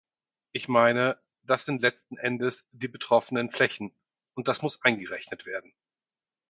Ich 0.51 0.67
meine, 0.67 1.21
das 1.43 1.63
sind 1.65 1.83
letzten 1.83 2.17
Endes 2.17 2.65
die 2.71 2.87
betroffenen 2.87 3.51
Flächen, 3.51 3.93
und 4.35 4.47
das 4.47 4.63
muss 4.63 4.81
eingerechnet 4.81 5.45
werden. 5.45 5.75